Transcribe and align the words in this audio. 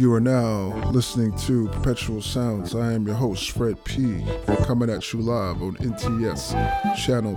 You 0.00 0.14
are 0.14 0.20
now 0.20 0.72
listening 0.92 1.36
to 1.40 1.68
Perpetual 1.68 2.22
Sounds. 2.22 2.74
I 2.74 2.94
am 2.94 3.06
your 3.06 3.16
host, 3.16 3.50
Fred 3.50 3.84
P., 3.84 4.24
coming 4.64 4.88
at 4.88 5.12
you 5.12 5.20
live 5.20 5.60
on 5.60 5.76
NTS 5.76 6.54
Channel 6.96 7.36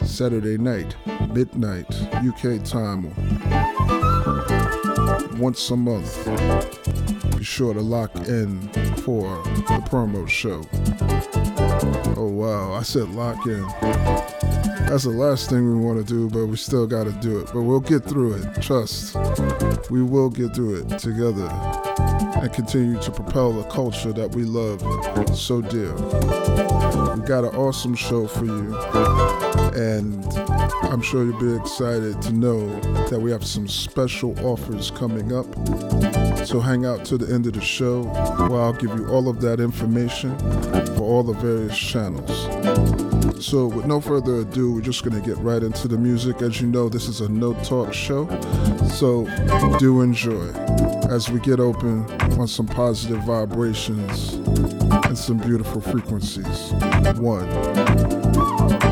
2. 0.00 0.04
Saturday 0.06 0.58
night, 0.58 0.96
midnight, 1.32 1.86
UK 2.16 2.62
time, 2.62 3.04
once 5.38 5.70
a 5.70 5.76
month. 5.76 6.26
Be 7.38 7.42
sure 7.42 7.72
to 7.72 7.80
lock 7.80 8.14
in 8.28 8.68
for 8.98 9.42
the 9.44 9.82
promo 9.88 10.28
show. 10.28 10.60
Oh 12.18 12.28
wow, 12.28 12.74
I 12.74 12.82
said 12.82 13.08
lock 13.14 13.46
in. 13.46 14.43
That's 14.88 15.04
the 15.04 15.10
last 15.10 15.50
thing 15.50 15.66
we 15.66 15.84
want 15.84 15.98
to 15.98 16.04
do, 16.04 16.28
but 16.30 16.46
we 16.46 16.56
still 16.56 16.86
got 16.86 17.04
to 17.04 17.12
do 17.12 17.40
it. 17.40 17.50
But 17.52 17.62
we'll 17.62 17.80
get 17.80 18.04
through 18.04 18.34
it. 18.34 18.62
Trust. 18.62 19.16
We 19.90 20.02
will 20.02 20.30
get 20.30 20.54
through 20.54 20.82
it 20.82 20.98
together 20.98 21.48
and 22.40 22.52
continue 22.52 23.00
to 23.00 23.10
propel 23.10 23.52
the 23.52 23.64
culture 23.64 24.12
that 24.12 24.34
we 24.34 24.44
love 24.44 24.80
so 25.36 25.60
dear. 25.62 25.92
We 27.14 27.26
got 27.26 27.44
an 27.44 27.56
awesome 27.56 27.94
show 27.94 28.26
for 28.26 28.44
you, 28.44 28.76
and 29.74 30.24
I'm 30.84 31.00
sure 31.00 31.24
you'll 31.24 31.40
be 31.40 31.56
excited 31.56 32.20
to 32.22 32.32
know 32.32 32.68
that 33.08 33.20
we 33.20 33.30
have 33.32 33.44
some 33.44 33.66
special 33.66 34.38
offers 34.46 34.90
coming 34.90 35.32
up. 35.32 35.46
So 36.46 36.60
hang 36.60 36.84
out 36.84 37.04
to 37.06 37.16
the 37.16 37.32
end 37.32 37.46
of 37.46 37.54
the 37.54 37.60
show 37.62 38.04
where 38.48 38.60
I'll 38.60 38.74
give 38.74 38.90
you 38.90 39.08
all 39.08 39.28
of 39.28 39.40
that 39.40 39.60
information 39.60 40.38
for 40.94 41.02
all 41.02 41.22
the 41.22 41.32
various 41.32 41.76
channels. 41.76 43.13
So, 43.40 43.66
with 43.66 43.86
no 43.86 44.00
further 44.00 44.36
ado, 44.36 44.72
we're 44.72 44.80
just 44.80 45.04
going 45.04 45.20
to 45.20 45.26
get 45.26 45.36
right 45.38 45.62
into 45.62 45.88
the 45.88 45.98
music. 45.98 46.40
As 46.42 46.60
you 46.60 46.66
know, 46.66 46.88
this 46.88 47.08
is 47.08 47.20
a 47.20 47.28
no 47.28 47.52
talk 47.62 47.92
show. 47.92 48.28
So, 48.88 49.26
do 49.78 50.00
enjoy 50.00 50.48
as 51.10 51.30
we 51.30 51.40
get 51.40 51.60
open 51.60 52.10
on 52.40 52.48
some 52.48 52.66
positive 52.66 53.22
vibrations 53.24 54.34
and 54.34 55.18
some 55.18 55.38
beautiful 55.38 55.80
frequencies. 55.80 56.72
One. 57.18 58.83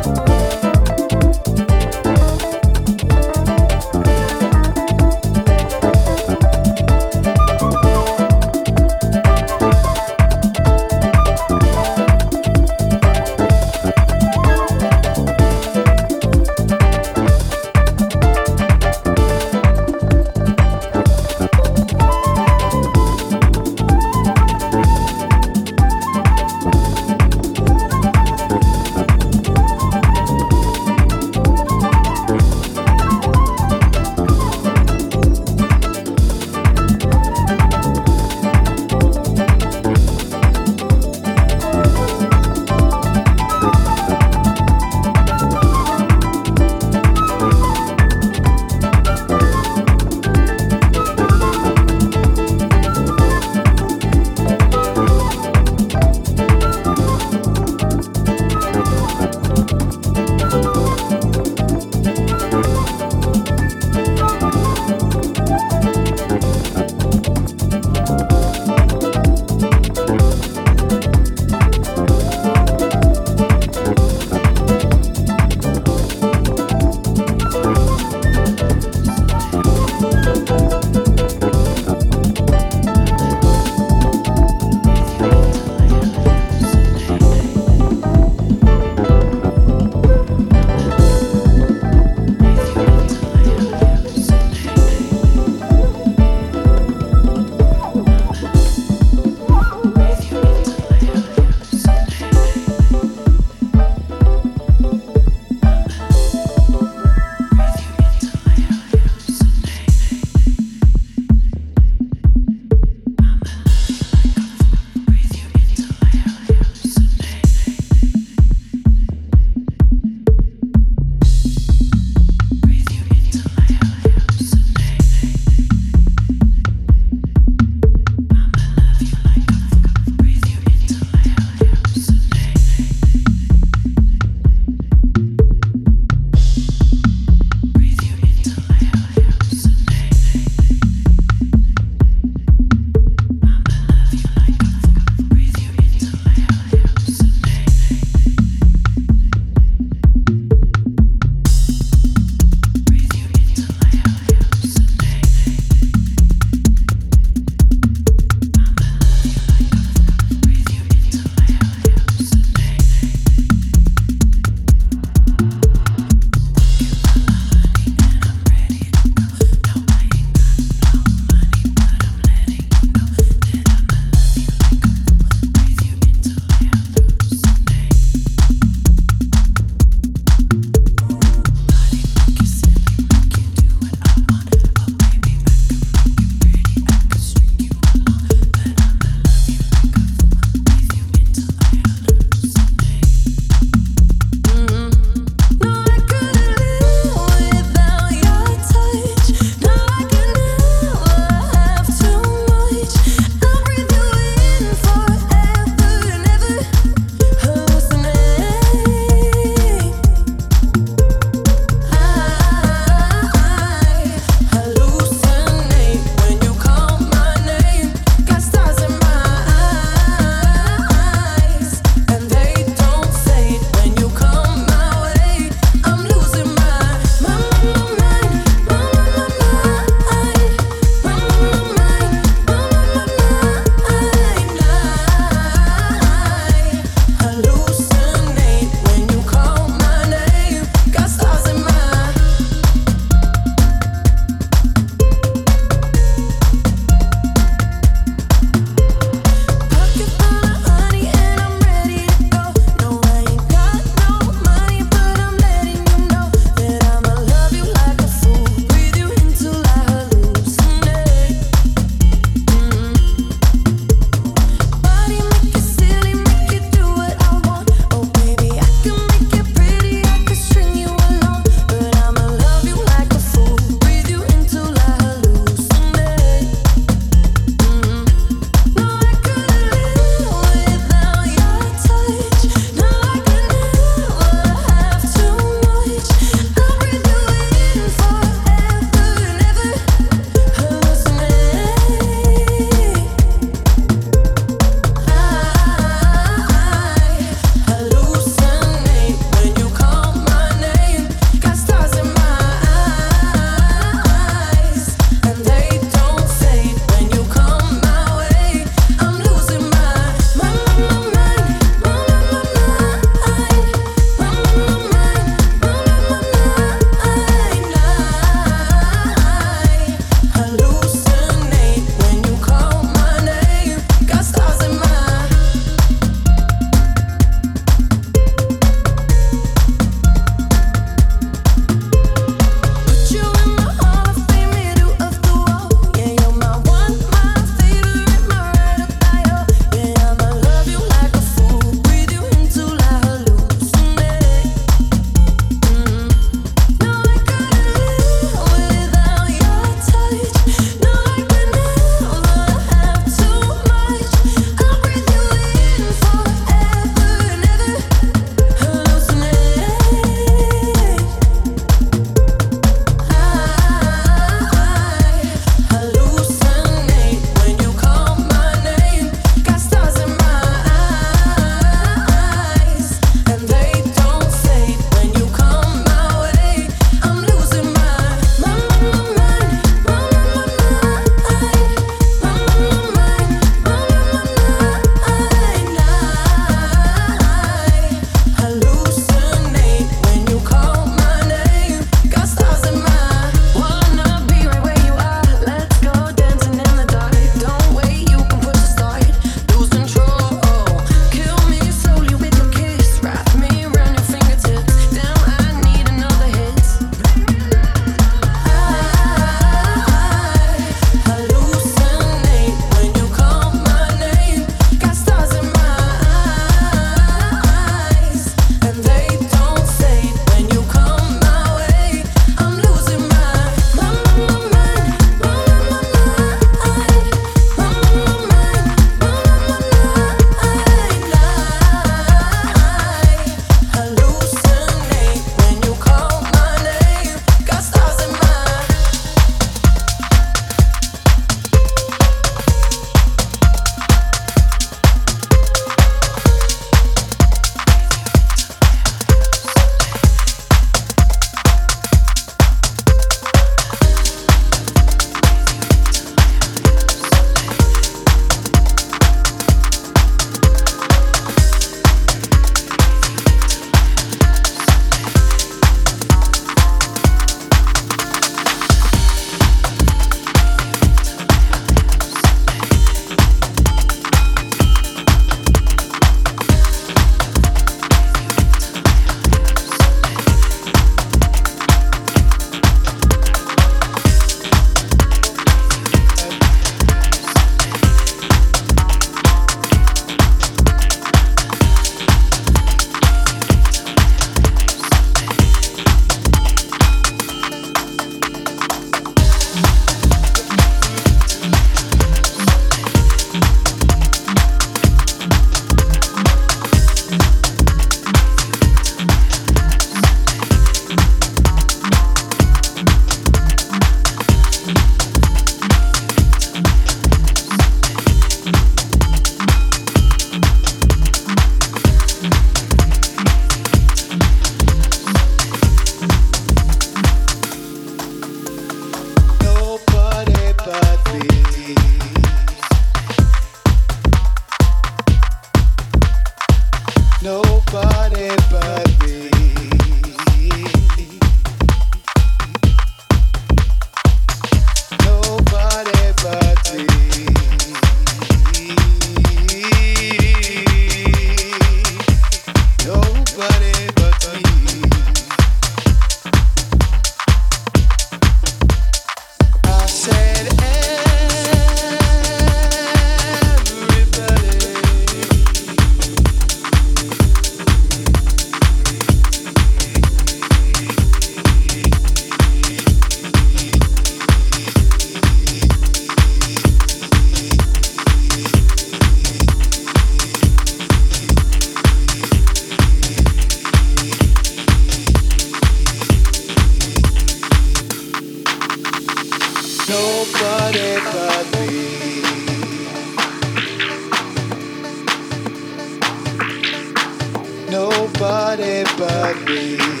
like 599.33 599.45
me. 599.47 600.00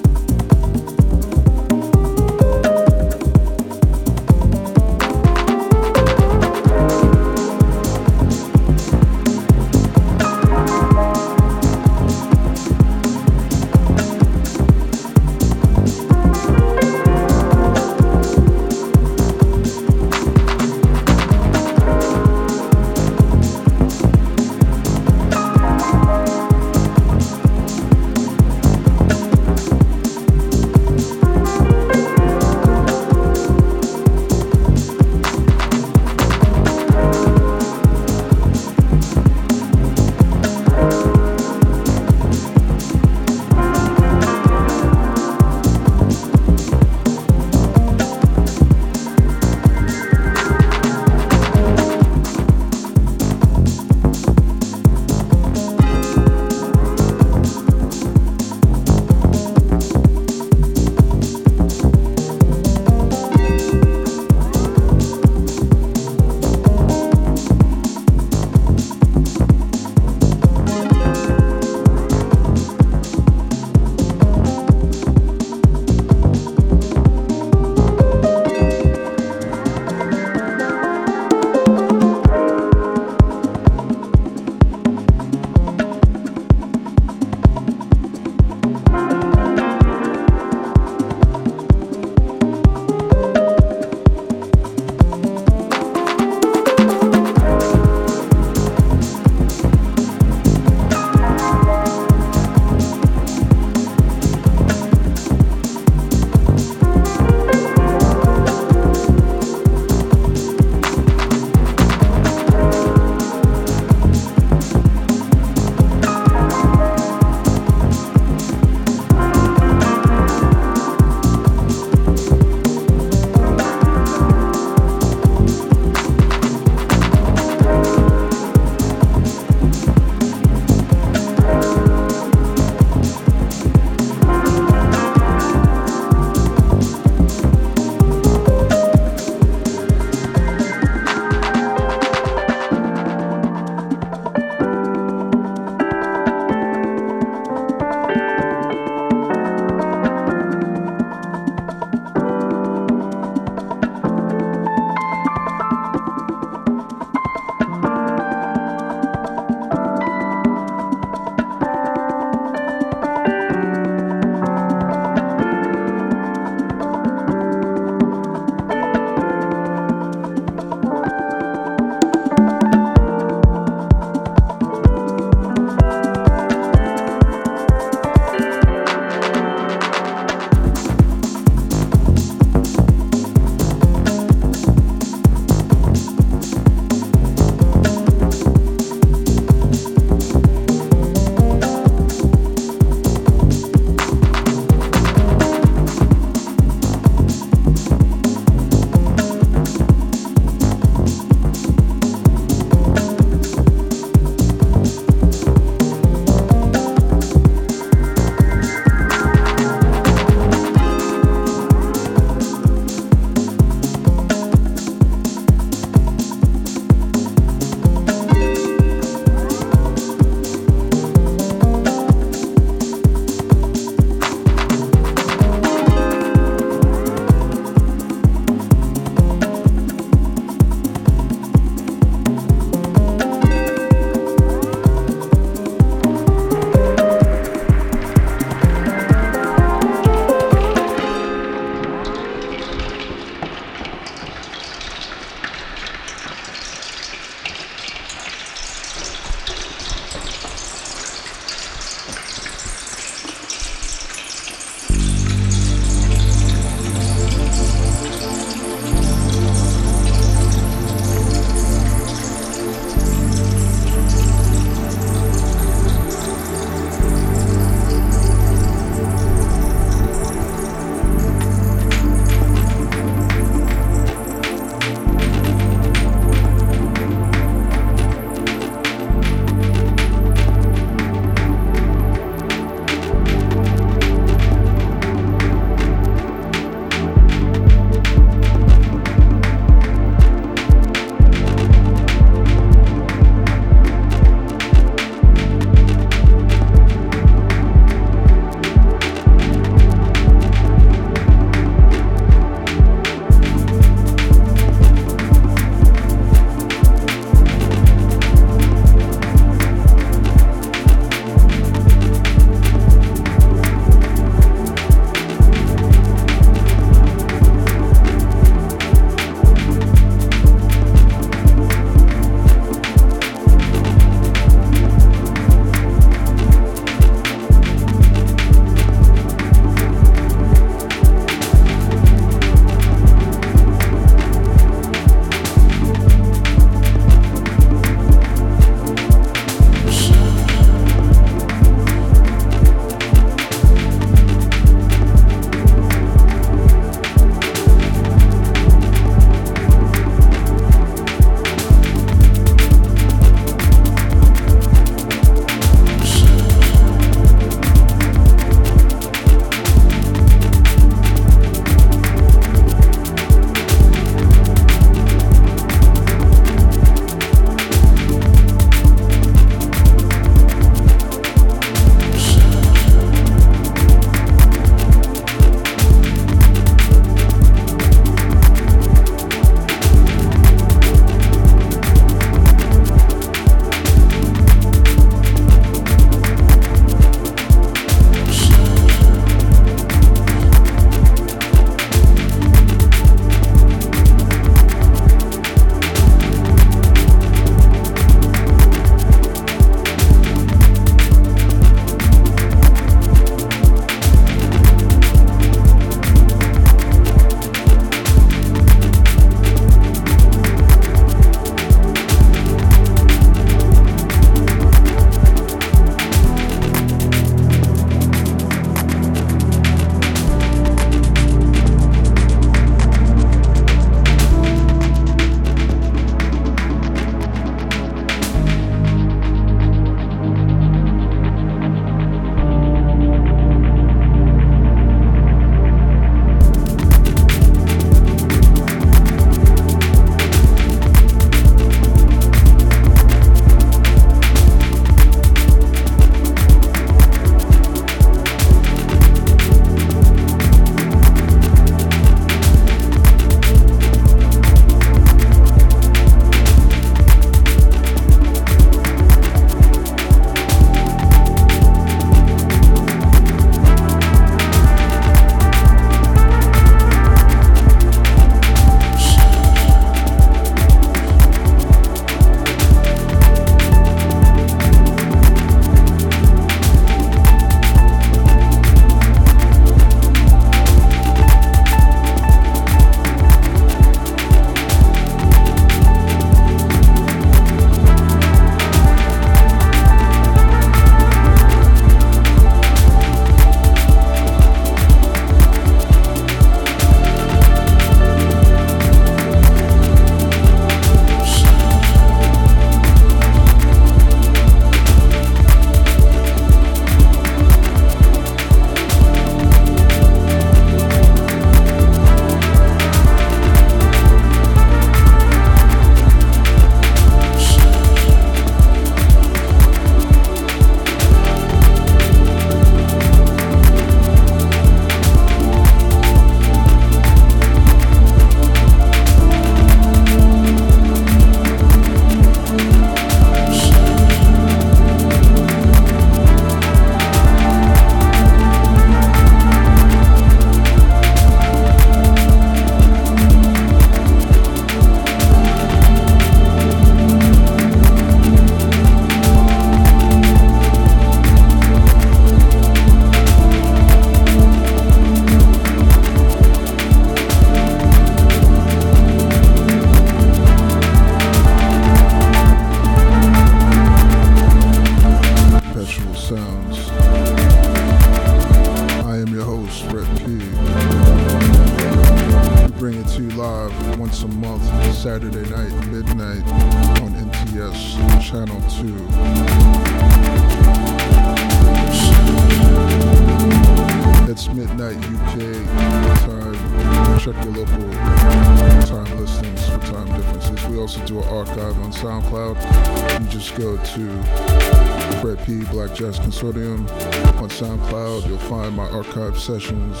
On 597.36 597.48
SoundCloud. 597.48 598.26
You'll 598.26 598.38
find 598.38 598.74
my 598.74 598.88
archive 598.90 599.38
sessions, 599.38 600.00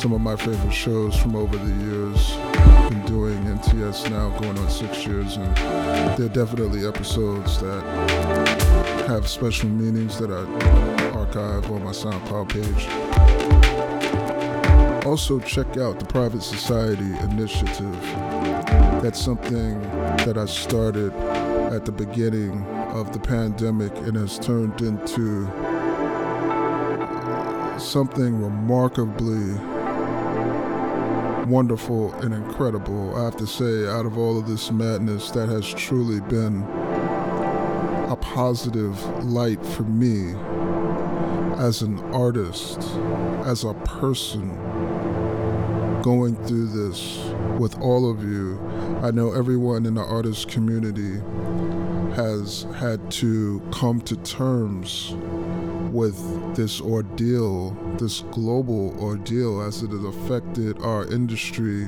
some 0.00 0.12
of 0.12 0.20
my 0.20 0.36
favorite 0.36 0.72
shows 0.72 1.16
from 1.16 1.36
over 1.36 1.56
the 1.56 1.84
years. 1.84 2.32
I've 2.36 2.90
been 2.90 3.06
doing 3.06 3.38
NTS 3.44 4.10
now 4.10 4.30
going 4.38 4.58
on 4.58 4.70
six 4.70 5.06
years, 5.06 5.36
and 5.36 5.56
there 6.16 6.26
are 6.26 6.28
definitely 6.28 6.86
episodes 6.86 7.60
that 7.60 7.82
have 9.08 9.28
special 9.28 9.68
meanings 9.68 10.18
that 10.18 10.30
I 10.30 10.44
archive 11.18 11.70
on 11.70 11.82
my 11.84 11.90
SoundCloud 11.90 12.48
page. 12.48 12.86
Also, 15.04 15.40
check 15.40 15.76
out 15.78 15.98
the 15.98 16.04
Private 16.04 16.42
Society 16.42 17.16
Initiative. 17.20 18.00
That's 19.02 19.20
something 19.20 19.80
that 20.24 20.36
I 20.36 20.44
started 20.44 21.12
at 21.72 21.84
the 21.84 21.92
beginning 21.92 22.64
of 22.92 23.12
the 23.12 23.18
pandemic 23.18 23.96
and 23.98 24.16
has 24.16 24.38
turned 24.38 24.80
into 24.82 25.46
something 27.82 28.42
remarkably 28.42 29.54
wonderful 31.50 32.12
and 32.14 32.32
incredible. 32.32 33.16
I 33.16 33.24
have 33.24 33.36
to 33.38 33.46
say, 33.46 33.88
out 33.88 34.06
of 34.06 34.16
all 34.16 34.38
of 34.38 34.46
this 34.46 34.70
madness, 34.70 35.30
that 35.32 35.48
has 35.48 35.68
truly 35.68 36.20
been 36.20 36.62
a 38.08 38.16
positive 38.20 39.24
light 39.24 39.64
for 39.64 39.82
me 39.82 40.34
as 41.58 41.82
an 41.82 41.98
artist, 42.14 42.78
as 43.44 43.64
a 43.64 43.74
person 43.74 44.54
going 46.02 46.36
through 46.46 46.66
this 46.66 47.18
with 47.58 47.78
all 47.80 48.10
of 48.10 48.22
you. 48.22 48.58
I 49.02 49.10
know 49.10 49.32
everyone 49.32 49.86
in 49.86 49.94
the 49.94 50.04
artist 50.04 50.48
community 50.48 51.20
has 52.14 52.66
had 52.76 53.10
to 53.12 53.60
come 53.72 54.00
to 54.02 54.16
terms 54.16 55.14
with 55.90 56.54
this 56.56 56.80
ordeal, 56.80 57.70
this 57.98 58.20
global 58.30 58.98
ordeal, 59.00 59.60
as 59.62 59.82
it 59.82 59.90
has 59.90 60.04
affected 60.04 60.80
our 60.82 61.06
industry 61.06 61.86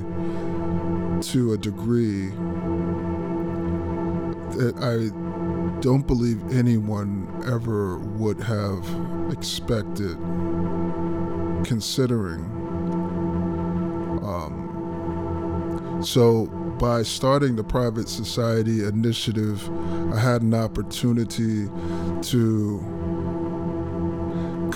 to 1.23 1.53
a 1.53 1.59
degree 1.59 2.31
that 4.57 4.75
I 4.81 5.81
don't 5.81 6.07
believe 6.07 6.43
anyone 6.53 7.29
ever 7.47 7.99
would 7.99 8.41
have 8.41 8.87
expected, 9.33 10.17
considering. 11.65 12.45
Um, 14.23 16.01
so, 16.05 16.47
by 16.79 17.03
starting 17.03 17.57
the 17.57 17.65
Private 17.65 18.09
Society 18.09 18.85
Initiative, 18.85 19.69
I 20.13 20.19
had 20.19 20.43
an 20.43 20.55
opportunity 20.55 21.69
to 22.23 23.02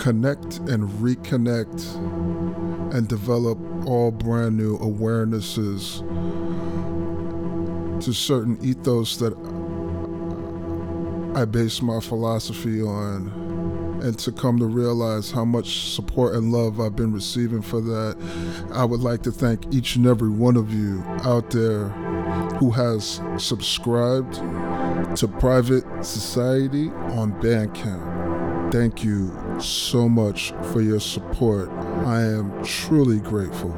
connect 0.06 0.58
and 0.68 0.88
reconnect 1.00 1.96
and 2.94 3.08
develop 3.08 3.58
all 3.88 4.12
brand 4.12 4.56
new 4.56 4.78
awarenesses 4.78 5.98
to 8.00 8.12
certain 8.12 8.56
ethos 8.64 9.16
that 9.16 9.34
I 11.34 11.44
base 11.44 11.82
my 11.82 11.98
philosophy 11.98 12.80
on 12.80 14.00
and 14.00 14.16
to 14.20 14.30
come 14.30 14.60
to 14.60 14.66
realize 14.66 15.32
how 15.32 15.44
much 15.44 15.90
support 15.90 16.36
and 16.36 16.52
love 16.52 16.78
I've 16.78 16.94
been 16.94 17.12
receiving 17.12 17.60
for 17.60 17.80
that. 17.80 18.16
I 18.72 18.84
would 18.84 19.00
like 19.00 19.22
to 19.22 19.32
thank 19.32 19.74
each 19.74 19.96
and 19.96 20.06
every 20.06 20.30
one 20.30 20.56
of 20.56 20.72
you 20.72 21.02
out 21.24 21.50
there 21.50 21.88
who 22.60 22.70
has 22.70 23.20
subscribed 23.38 24.34
to 25.16 25.26
Private 25.40 25.82
Society 26.04 26.90
on 26.90 27.32
Bandcamp. 27.42 28.15
Thank 28.72 29.04
you 29.04 29.32
so 29.60 30.08
much 30.08 30.52
for 30.72 30.82
your 30.82 30.98
support. 30.98 31.70
I 31.70 32.22
am 32.22 32.64
truly 32.64 33.20
grateful. 33.20 33.70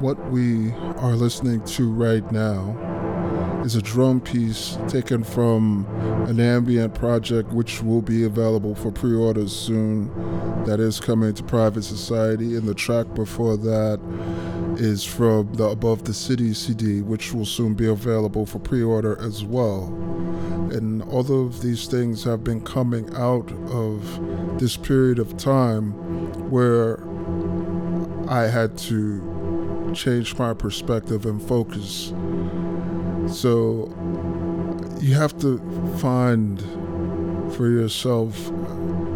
What 0.00 0.30
we 0.30 0.72
are 0.98 1.16
listening 1.16 1.64
to 1.64 1.90
right 1.90 2.30
now 2.30 2.76
is 3.64 3.74
a 3.74 3.80
drum 3.80 4.20
piece 4.20 4.76
taken 4.86 5.24
from 5.24 5.86
an 6.28 6.38
ambient 6.38 6.94
project 6.94 7.50
which 7.52 7.82
will 7.82 8.02
be 8.02 8.24
available 8.24 8.74
for 8.74 8.92
pre 8.92 9.14
orders 9.14 9.54
soon. 9.56 10.12
That 10.66 10.78
is 10.78 11.00
coming 11.00 11.32
to 11.34 11.42
Private 11.42 11.84
Society. 11.84 12.54
And 12.54 12.68
the 12.68 12.74
track 12.74 13.14
before 13.14 13.56
that 13.56 13.98
is 14.76 15.04
from 15.04 15.54
the 15.54 15.64
Above 15.64 16.04
the 16.04 16.12
City 16.12 16.52
CD, 16.52 17.00
which 17.00 17.32
will 17.32 17.46
soon 17.46 17.72
be 17.72 17.86
available 17.86 18.44
for 18.44 18.58
pre 18.58 18.82
order 18.82 19.18
as 19.20 19.42
well. 19.42 20.15
All 21.10 21.46
of 21.46 21.62
these 21.62 21.86
things 21.86 22.24
have 22.24 22.42
been 22.42 22.60
coming 22.60 23.08
out 23.14 23.52
of 23.70 24.58
this 24.58 24.76
period 24.76 25.18
of 25.18 25.36
time 25.36 25.92
where 26.50 26.98
I 28.28 28.48
had 28.48 28.76
to 28.78 29.92
change 29.94 30.36
my 30.36 30.52
perspective 30.52 31.24
and 31.26 31.40
focus. 31.40 32.12
So 33.28 33.88
you 35.00 35.14
have 35.14 35.38
to 35.40 35.58
find 35.98 36.60
for 37.54 37.68
yourself 37.68 38.36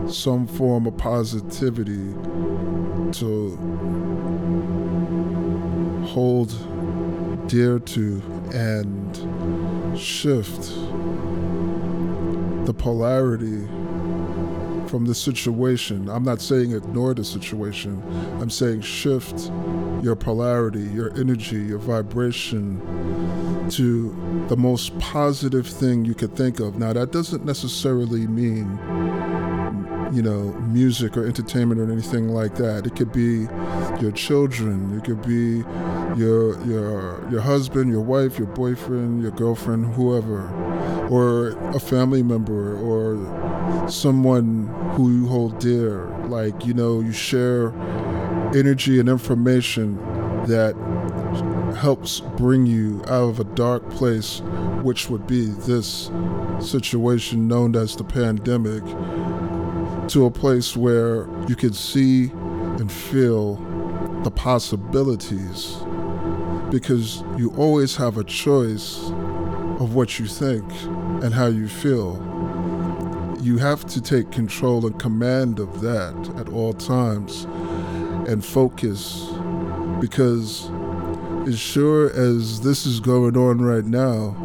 some 0.08 0.46
form 0.46 0.86
of 0.86 0.96
positivity 0.96 2.14
to 3.12 3.56
hold 6.06 6.54
dear 7.48 7.78
to 7.80 8.22
and 8.52 9.98
shift 9.98 10.72
the 12.70 12.74
polarity 12.74 13.66
from 14.88 15.04
the 15.04 15.14
situation. 15.14 16.08
I'm 16.08 16.22
not 16.22 16.40
saying 16.40 16.70
ignore 16.70 17.14
the 17.14 17.24
situation. 17.24 18.00
I'm 18.40 18.48
saying 18.48 18.82
shift 18.82 19.50
your 20.04 20.14
polarity, 20.14 20.82
your 20.82 21.10
energy, 21.18 21.56
your 21.56 21.78
vibration 21.78 22.80
to 23.70 24.46
the 24.48 24.56
most 24.56 24.96
positive 25.00 25.66
thing 25.66 26.04
you 26.04 26.14
could 26.14 26.36
think 26.36 26.60
of. 26.60 26.78
Now, 26.78 26.92
that 26.92 27.10
doesn't 27.10 27.44
necessarily 27.44 28.28
mean, 28.28 28.78
you 30.12 30.22
know, 30.22 30.52
music 30.68 31.16
or 31.16 31.26
entertainment 31.26 31.80
or 31.80 31.90
anything 31.90 32.28
like 32.28 32.54
that. 32.56 32.86
It 32.86 32.94
could 32.94 33.12
be 33.12 33.48
your 34.00 34.12
children, 34.12 34.96
it 34.96 35.04
could 35.04 35.22
be 35.22 35.64
your 36.16 36.60
your 36.64 37.30
your 37.30 37.40
husband, 37.40 37.90
your 37.90 38.00
wife, 38.00 38.38
your 38.38 38.48
boyfriend, 38.48 39.22
your 39.22 39.32
girlfriend, 39.32 39.94
whoever, 39.94 40.42
or 41.10 41.48
a 41.74 41.80
family 41.80 42.22
member 42.22 42.76
or 42.78 43.18
someone 43.90 44.68
who 44.94 45.10
you 45.12 45.26
hold 45.26 45.58
dear. 45.58 46.06
Like, 46.26 46.64
you 46.64 46.72
know, 46.72 47.00
you 47.00 47.12
share 47.12 47.74
energy 48.54 49.00
and 49.00 49.08
information 49.08 49.96
that 50.46 50.74
helps 51.76 52.20
bring 52.20 52.66
you 52.66 53.02
out 53.08 53.30
of 53.30 53.40
a 53.40 53.44
dark 53.44 53.88
place, 53.90 54.40
which 54.82 55.10
would 55.10 55.26
be 55.26 55.46
this 55.46 56.10
situation 56.60 57.48
known 57.48 57.74
as 57.74 57.96
the 57.96 58.04
pandemic, 58.04 58.84
to 60.08 60.26
a 60.26 60.30
place 60.30 60.76
where 60.76 61.28
you 61.48 61.56
can 61.56 61.72
see 61.72 62.30
and 62.78 62.90
feel 62.90 63.56
the 64.22 64.30
possibilities. 64.30 65.76
Because 66.70 67.24
you 67.36 67.52
always 67.56 67.96
have 67.96 68.16
a 68.16 68.24
choice 68.24 69.10
of 69.80 69.94
what 69.94 70.18
you 70.18 70.26
think 70.26 70.70
and 71.24 71.34
how 71.34 71.46
you 71.46 71.66
feel. 71.66 72.14
You 73.40 73.56
have 73.58 73.86
to 73.86 74.00
take 74.00 74.30
control 74.30 74.86
and 74.86 75.00
command 75.00 75.58
of 75.58 75.80
that 75.80 76.34
at 76.38 76.50
all 76.50 76.74
times 76.74 77.44
and 78.28 78.44
focus 78.44 79.30
because 79.98 80.70
as 81.48 81.58
sure 81.58 82.10
as 82.10 82.60
this 82.60 82.84
is 82.84 83.00
going 83.00 83.36
on 83.36 83.62
right 83.62 83.84
now, 83.84 84.36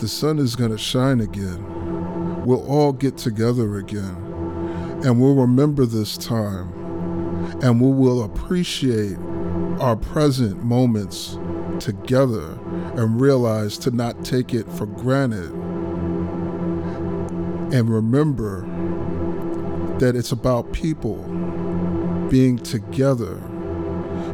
the 0.00 0.08
sun 0.08 0.38
is 0.38 0.56
going 0.56 0.70
to 0.70 0.78
shine 0.78 1.20
again. 1.20 2.44
We'll 2.46 2.66
all 2.66 2.92
get 2.92 3.18
together 3.18 3.76
again. 3.76 4.16
And 5.04 5.20
we'll 5.20 5.34
remember 5.34 5.84
this 5.84 6.16
time. 6.16 6.72
And 7.62 7.80
we 7.80 7.90
will 7.90 8.24
appreciate 8.24 9.18
our 9.78 9.96
present 9.96 10.64
moments 10.64 11.38
together 11.78 12.58
and 12.96 13.20
realize 13.20 13.78
to 13.78 13.90
not 13.90 14.24
take 14.24 14.54
it 14.54 14.70
for 14.72 14.86
granted. 14.86 15.50
And 17.72 17.88
remember 17.88 18.62
that 19.98 20.16
it's 20.16 20.32
about 20.32 20.72
people 20.72 21.16
being 22.30 22.58
together 22.58 23.36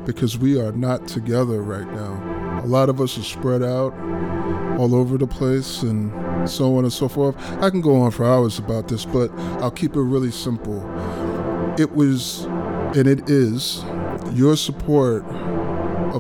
because 0.05 0.39
we 0.39 0.61
are 0.61 0.73
not 0.73 1.09
together 1.09 1.61
right 1.61 1.87
now. 1.93 2.61
A 2.63 2.67
lot 2.67 2.89
of 2.89 3.01
us 3.01 3.19
are 3.19 3.23
spread 3.23 3.63
out 3.63 3.93
all 4.79 4.95
over 4.95 5.19
the 5.19 5.27
place 5.27 5.83
and 5.83 6.13
so 6.49 6.77
on 6.77 6.85
and 6.85 6.93
so 6.93 7.09
forth. 7.09 7.37
I 7.61 7.71
can 7.71 7.81
go 7.81 7.97
on 8.01 8.11
for 8.11 8.25
hours 8.25 8.59
about 8.59 8.89
this, 8.89 9.05
but 9.05 9.31
I'll 9.61 9.71
keep 9.71 9.97
it 9.97 10.01
really 10.03 10.31
simple. 10.31 10.81
It 11.79 11.95
was, 11.95 12.45
and 12.95 13.07
it 13.07 13.29
is, 13.29 13.85
your 14.33 14.57
support 14.57 15.25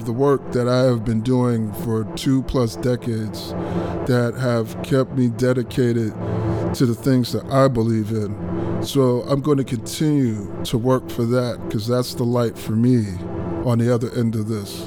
the 0.07 0.13
work 0.13 0.53
that 0.53 0.69
I 0.69 0.85
have 0.85 1.05
been 1.05 1.21
doing 1.21 1.73
for 1.85 2.05
two 2.15 2.43
plus 2.45 2.77
decades 2.77 3.51
that 4.07 4.35
have 4.41 4.81
kept 4.83 5.13
me 5.13 5.29
dedicated 5.29 6.13
to 6.75 6.87
the 6.87 6.95
things 6.95 7.33
that 7.33 7.45
I 7.47 7.69
believe 7.69 8.13
in. 8.13 8.83
So 8.83 9.23
I'm 9.23 9.41
going 9.41 9.59
to 9.59 9.65
continue 9.65 10.47
to 10.65 10.79
work 10.79 11.11
for 11.11 11.25
that 11.25 11.61
because 11.67 11.89
that's 11.89 12.15
the 12.15 12.25
light 12.25 12.57
for 12.57 12.73
me 12.73 13.05
on 13.65 13.79
the 13.79 13.93
other 13.93 14.11
end 14.15 14.37
of 14.37 14.49
this. 14.49 14.87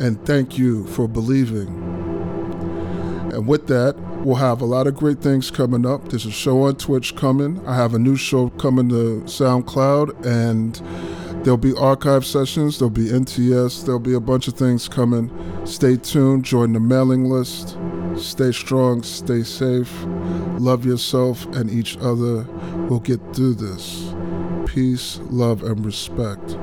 And 0.00 0.24
thank 0.24 0.56
you 0.56 0.86
for 0.86 1.08
believing. 1.08 1.66
And 3.32 3.48
with 3.48 3.66
that, 3.66 3.96
we'll 4.24 4.36
have 4.36 4.60
a 4.60 4.64
lot 4.64 4.86
of 4.86 4.94
great 4.94 5.20
things 5.20 5.50
coming 5.50 5.84
up. 5.84 6.08
There's 6.08 6.26
a 6.26 6.30
show 6.30 6.62
on 6.62 6.76
Twitch 6.76 7.16
coming. 7.16 7.66
I 7.66 7.74
have 7.74 7.94
a 7.94 7.98
new 7.98 8.16
show 8.16 8.50
coming 8.50 8.88
to 8.90 9.22
SoundCloud 9.24 10.24
and 10.24 10.80
There'll 11.42 11.56
be 11.56 11.74
archive 11.74 12.26
sessions, 12.26 12.78
there'll 12.78 12.90
be 12.90 13.06
NTS, 13.06 13.84
there'll 13.84 14.00
be 14.00 14.14
a 14.14 14.20
bunch 14.20 14.48
of 14.48 14.54
things 14.54 14.88
coming. 14.88 15.30
Stay 15.64 15.96
tuned, 15.96 16.44
join 16.44 16.72
the 16.72 16.80
mailing 16.80 17.24
list. 17.24 17.78
Stay 18.16 18.50
strong, 18.50 19.02
stay 19.02 19.44
safe, 19.44 19.92
love 20.58 20.84
yourself 20.84 21.46
and 21.54 21.70
each 21.70 21.96
other. 21.98 22.42
We'll 22.88 23.00
get 23.00 23.20
through 23.34 23.54
this. 23.54 24.12
Peace, 24.66 25.20
love, 25.30 25.62
and 25.62 25.84
respect. 25.86 26.56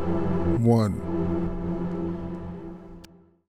One. 0.59 1.04